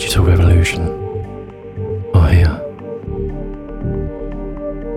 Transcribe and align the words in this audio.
digital 0.00 0.24
revolution 0.24 0.80
are 2.14 2.30
here 2.30 2.56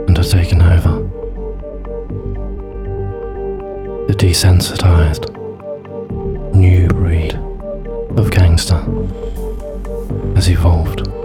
and 0.08 0.18
are 0.18 0.24
taking 0.24 0.62
over. 0.62 1.02
The 4.08 4.14
desensitized 4.14 5.26
new 6.56 6.88
breed 6.88 7.34
of 8.18 8.32
gangster 8.32 8.80
has 10.36 10.48
evolved. 10.48 11.23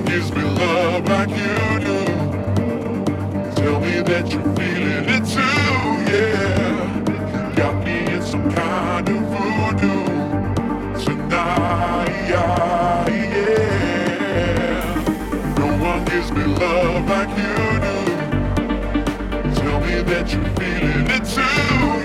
One 0.00 0.12
gives 0.12 0.32
me 0.32 0.42
love 0.42 1.04
like 1.08 1.30
you 1.30 1.80
do. 1.80 2.04
Tell 3.56 3.80
me 3.80 4.00
that 4.02 4.32
you're 4.32 4.54
feeling 4.56 5.08
it 5.16 5.24
too, 5.26 5.40
yeah. 6.10 7.52
Got 7.56 7.84
me 7.84 7.96
in 8.14 8.22
some 8.22 8.50
kind 8.52 9.08
of 9.08 9.16
voodoo 9.30 10.04
tonight, 11.04 12.28
yeah. 12.30 13.04
No 15.58 15.66
one 15.84 16.04
gives 16.04 16.30
me 16.32 16.44
love 16.44 17.08
like 17.08 17.30
you 17.36 17.54
do. 17.84 17.96
Tell 19.60 19.80
me 19.80 20.02
that 20.02 20.32
you're 20.32 20.50
feeling 20.58 21.08
it 21.16 21.24
too, 21.34 21.50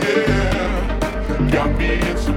yeah. 0.05 1.51
Got 1.51 1.69
me 1.77 1.89
in 1.93 2.17
some 2.17 2.34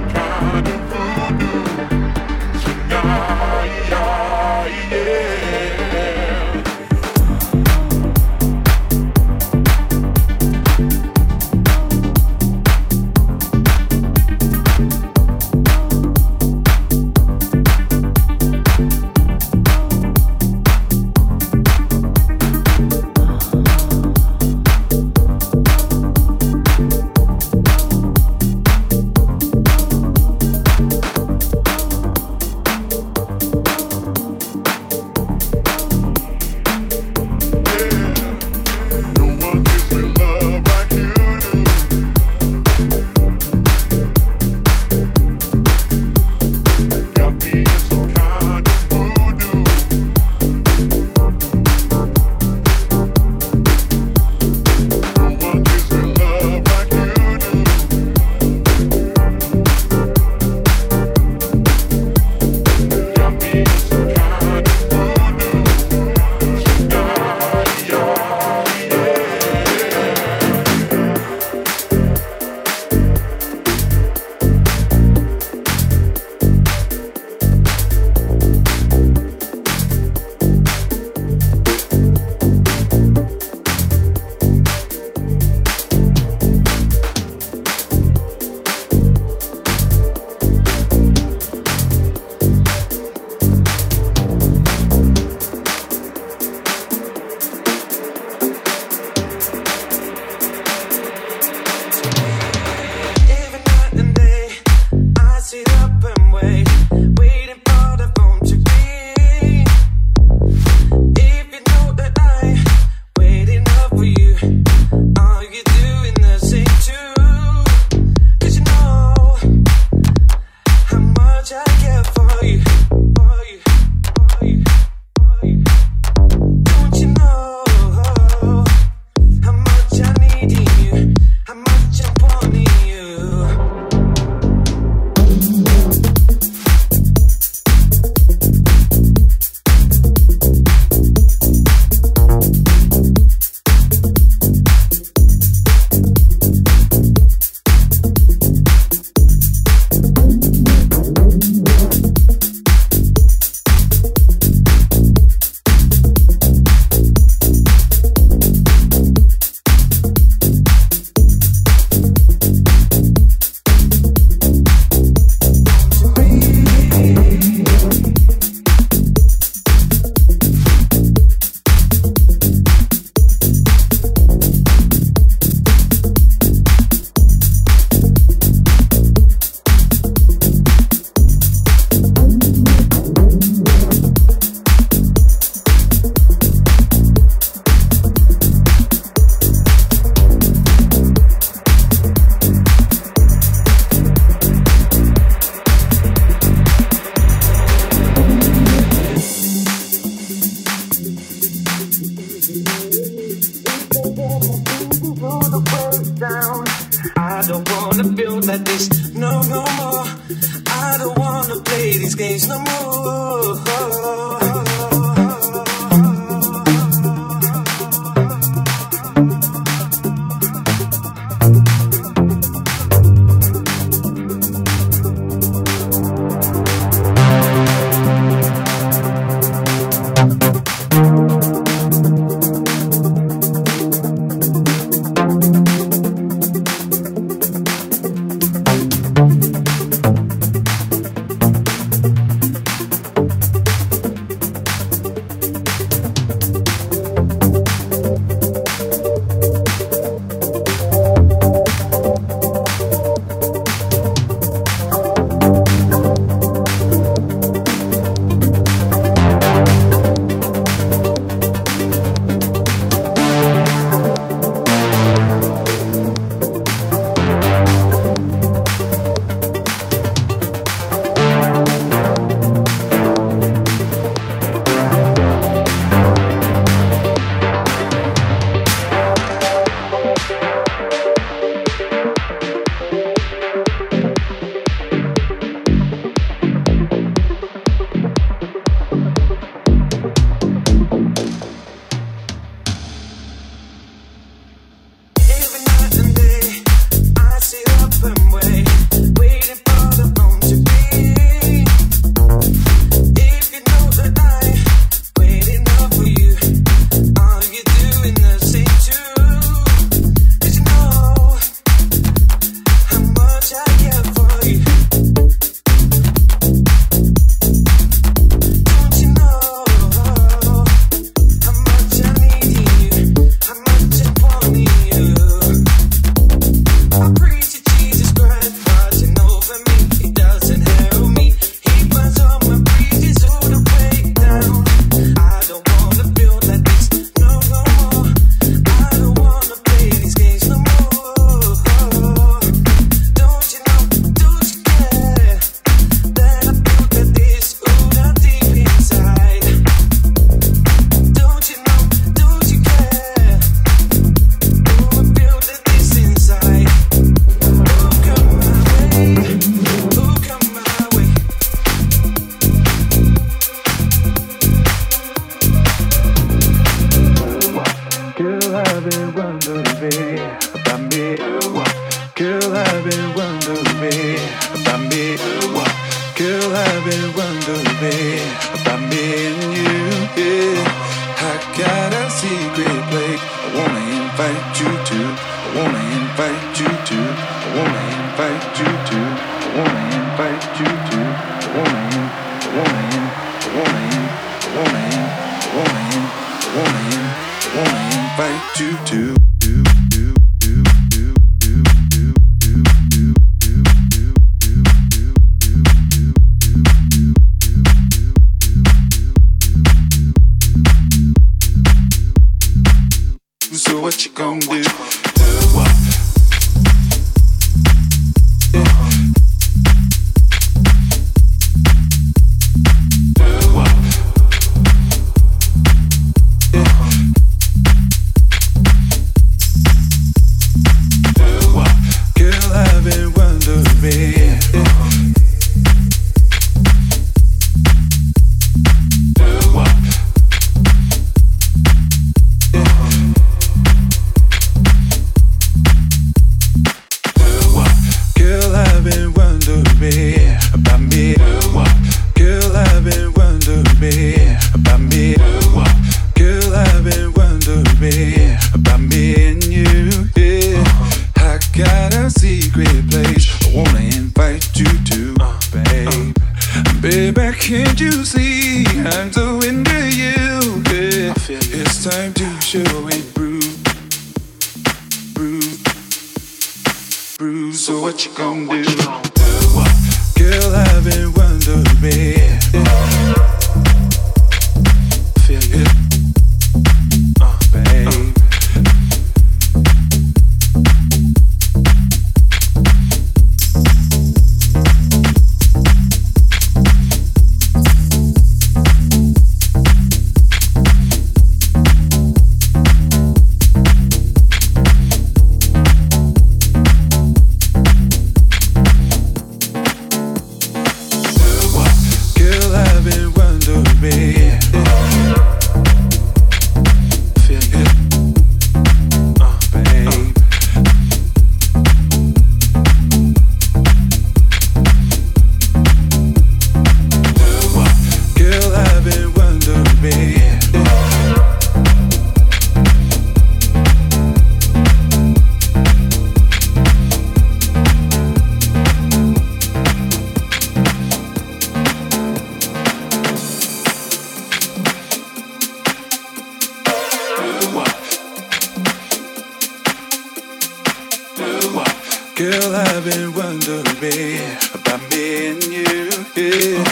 be 553.79 554.19
about 554.53 554.81
me 554.91 555.27
and 555.27 555.43
you. 555.43 555.89
Yeah. 556.15 556.63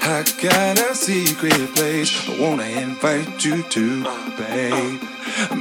I 0.00 0.24
got 0.40 0.78
a 0.78 0.94
secret 0.94 1.74
place 1.74 2.28
I 2.28 2.40
wanna 2.40 2.64
invite 2.64 3.44
you 3.44 3.62
to, 3.62 4.02
babe. 4.38 5.00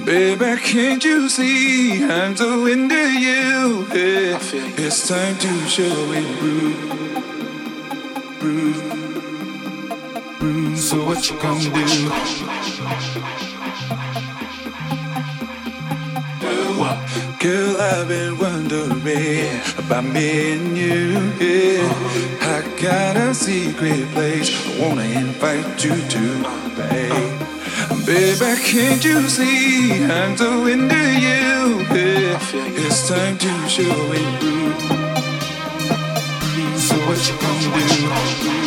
Baby, 0.06 0.62
can't 0.62 1.04
you 1.04 1.28
see 1.30 2.04
I'm 2.04 2.36
so 2.38 2.66
into 2.68 2.96
you? 2.96 3.86
Yeah. 3.94 4.40
It's 4.78 5.08
time 5.08 5.38
to 5.38 5.68
show 5.68 6.12
it, 6.14 6.40
bro. 6.40 6.94
So 10.76 11.06
what 11.06 11.30
you 11.30 11.38
gonna 11.40 11.70
do? 11.70 12.43
I've 17.96 18.08
been 18.08 18.38
wondering 18.40 18.92
about 19.78 20.04
me 20.04 20.54
and 20.54 20.76
you. 20.76 21.12
Yeah. 21.40 21.88
I 22.42 22.62
got 22.82 23.16
a 23.18 23.36
secret 23.36 24.08
place 24.14 24.50
I 24.50 24.82
wanna 24.82 25.04
invite 25.04 25.84
you 25.84 25.96
to, 26.14 26.24
babe. 26.76 27.40
Baby, 28.04 28.62
can't 28.64 29.06
you 29.06 29.30
see 29.30 30.04
I'm 30.06 30.36
so 30.36 30.66
into 30.66 31.04
you? 31.28 31.86
Yeah. 31.94 32.40
It's 32.84 33.08
time 33.08 33.38
to 33.38 33.70
show 33.70 34.12
it. 34.20 34.42
So 36.80 36.96
what 37.06 37.20
you 37.30 37.36
gonna 37.42 38.58
do? 38.58 38.63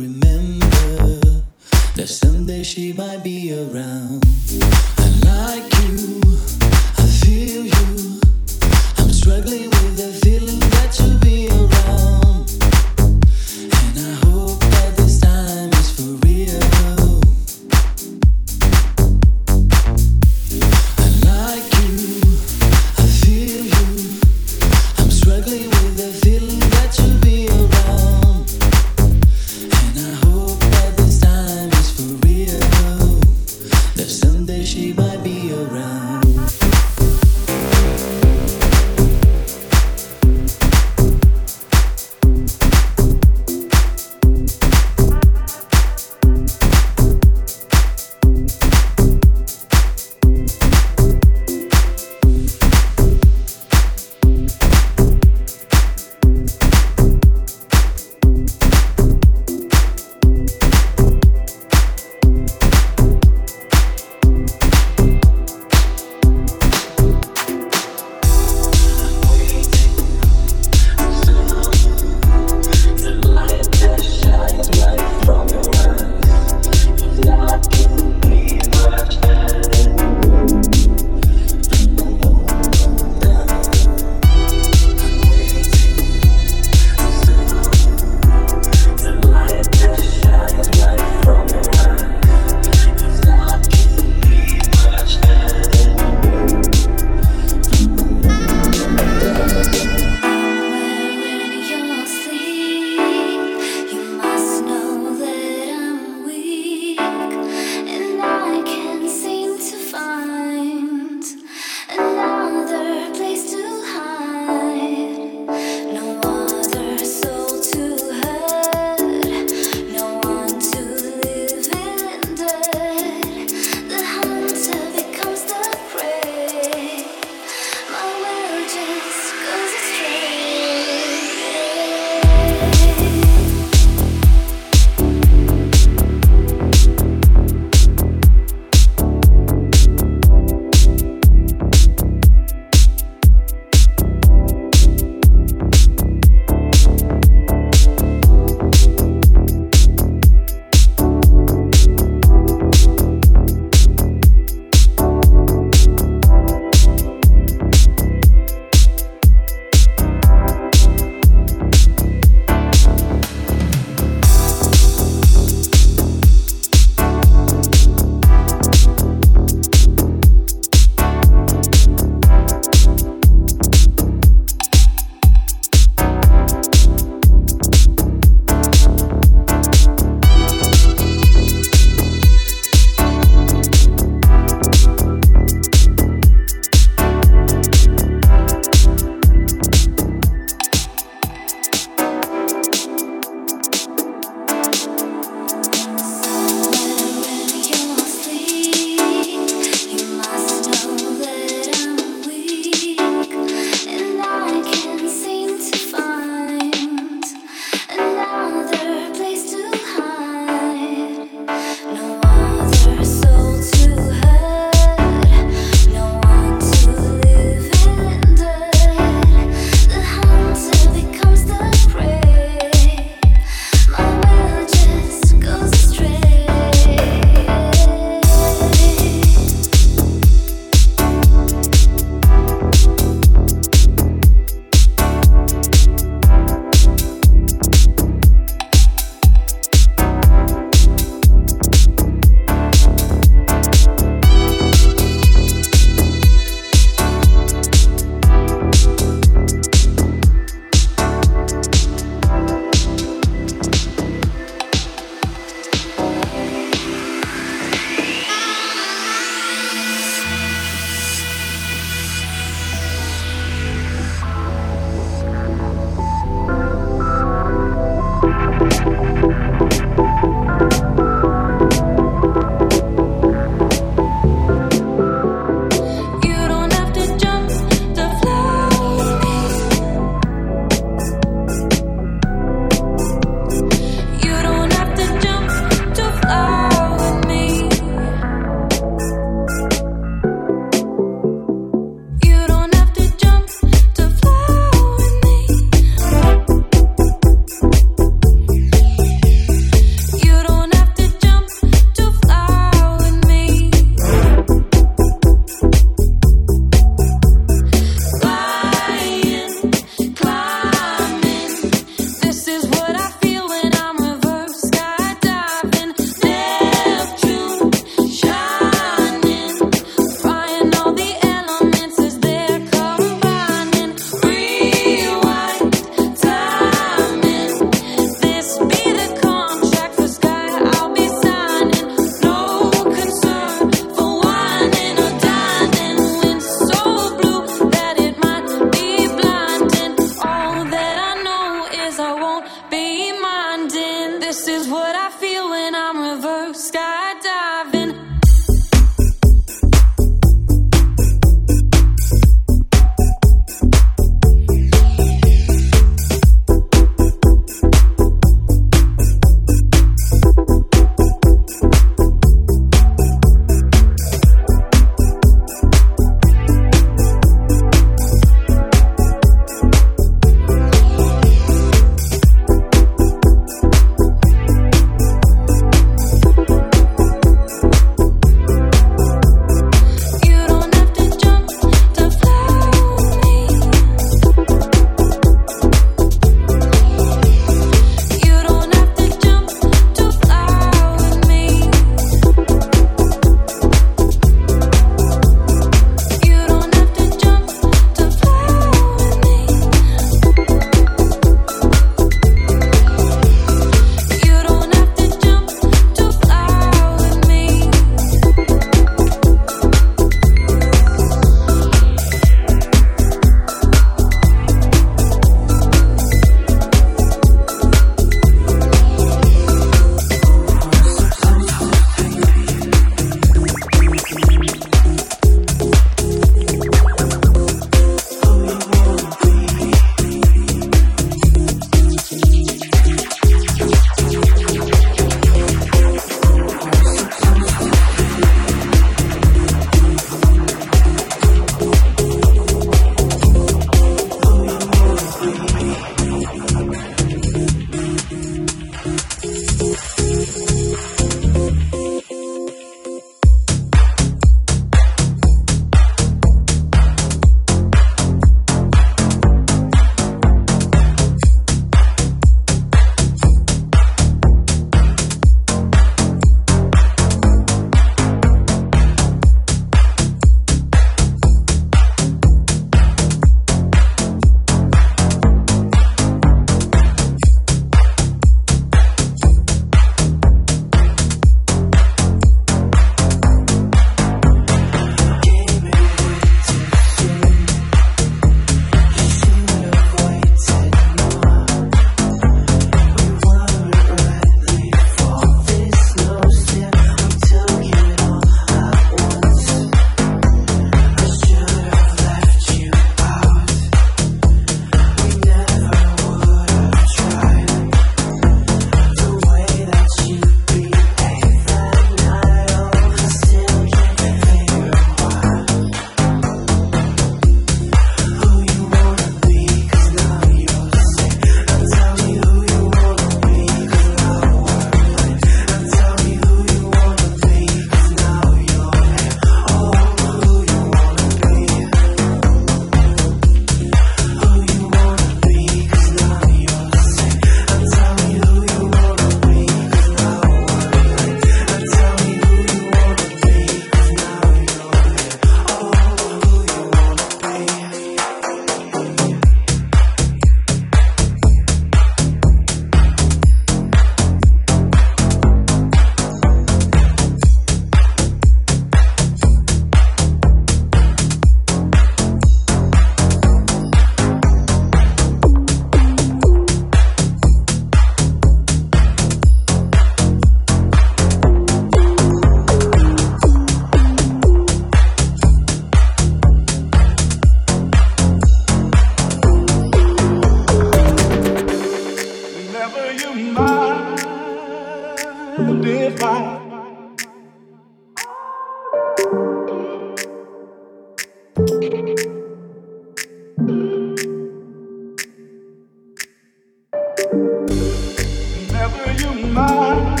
Never 598.52 598.92
you 599.00 599.10
mind. 599.28 600.00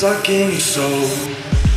Bring 0.00 0.52
her 0.52 1.67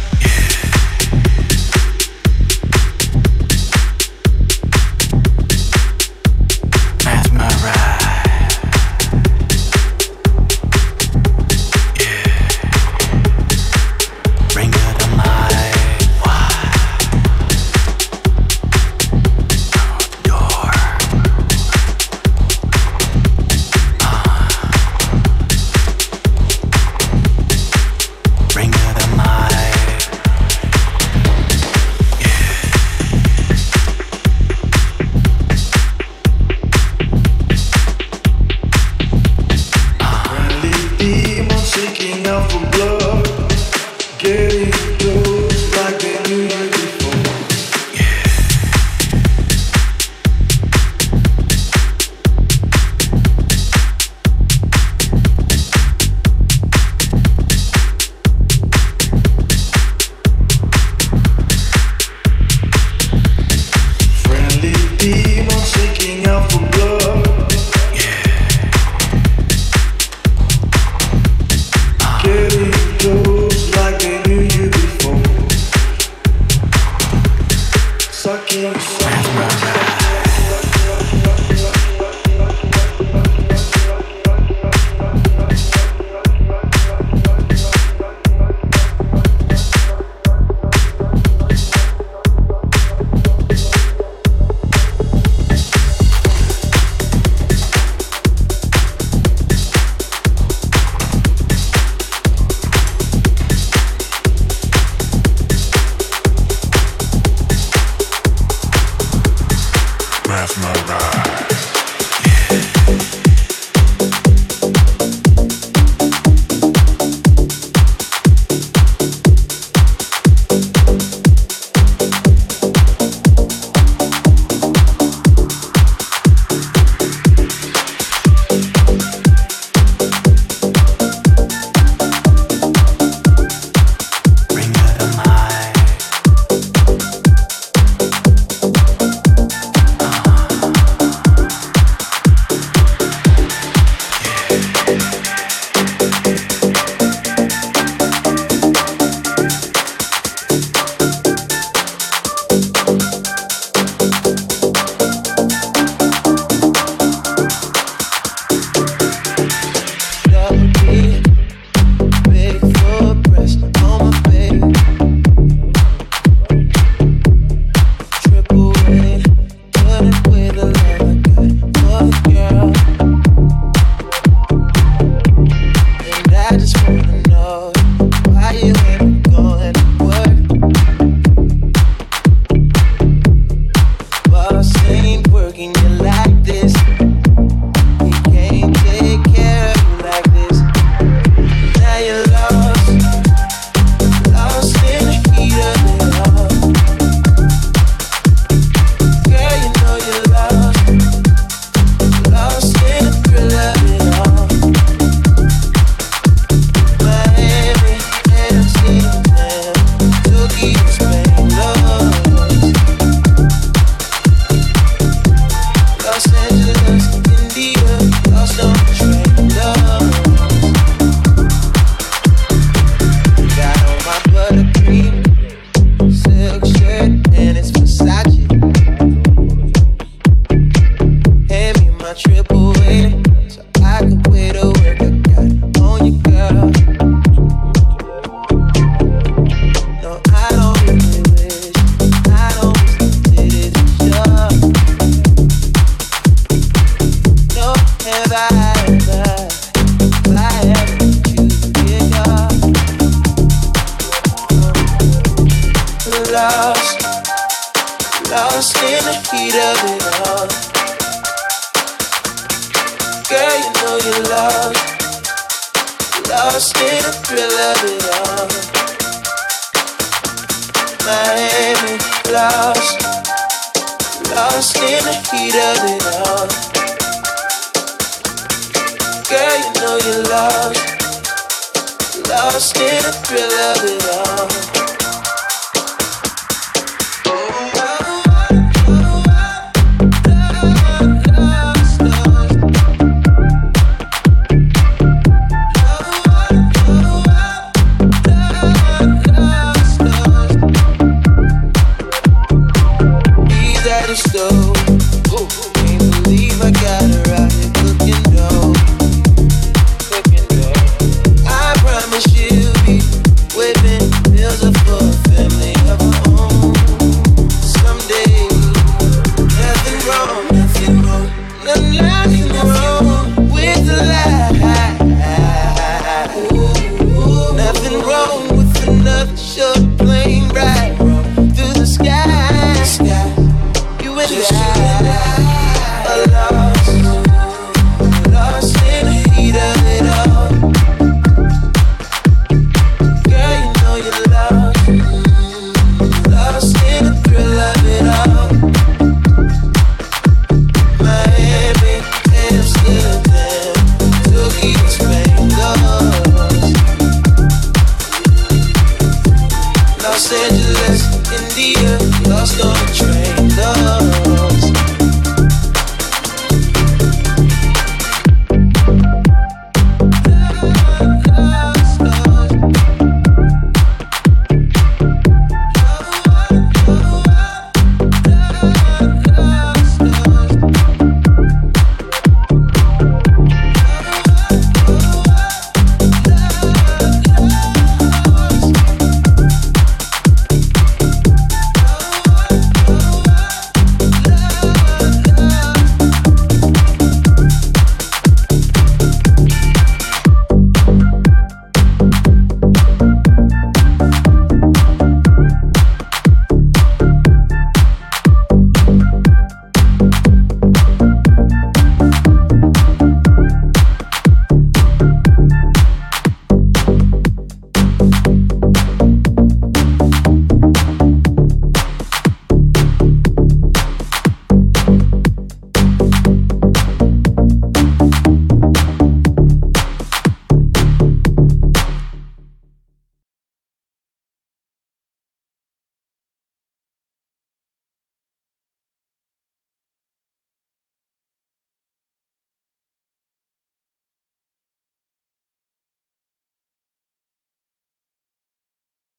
my 110.57 110.73
ride. 110.87 111.30